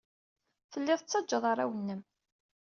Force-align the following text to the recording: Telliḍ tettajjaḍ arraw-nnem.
Telliḍ 0.71 0.99
tettajjaḍ 1.01 1.43
arraw-nnem. 1.51 2.01